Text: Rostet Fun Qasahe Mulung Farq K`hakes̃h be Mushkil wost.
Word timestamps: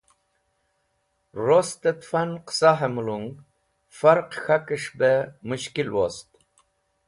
Rostet 1.47 2.03
Fun 2.09 2.31
Qasahe 2.47 2.89
Mulung 2.95 3.27
Farq 3.97 4.29
K`hakes̃h 4.45 4.91
be 4.99 5.11
Mushkil 5.49 5.89
wost. 5.95 6.29